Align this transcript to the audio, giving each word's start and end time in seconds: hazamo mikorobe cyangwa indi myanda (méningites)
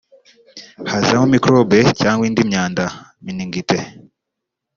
hazamo 0.91 1.25
mikorobe 1.33 1.79
cyangwa 2.01 2.23
indi 2.29 2.41
myanda 2.49 2.83
(méningites) 3.25 3.83